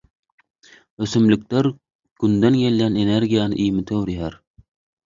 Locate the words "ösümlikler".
1.07-1.71